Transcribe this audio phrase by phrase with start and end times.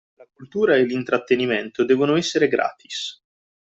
[0.15, 3.21] La cultura e l’intrattenimento devono essere gratis